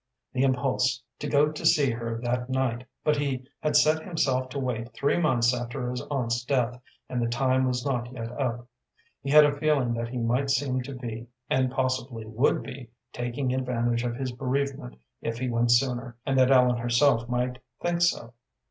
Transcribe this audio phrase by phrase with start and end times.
[0.33, 3.45] The impulse was strong upon him to go to see her that night, but he
[3.59, 7.85] had set himself to wait three months after his aunt's death, and the time was
[7.85, 8.67] not yet up.
[9.21, 13.53] He had a feeling that he might seem to be, and possibly would be, taking
[13.53, 18.33] advantage of his bereavement if he went sooner, and that Ellen herself might think so.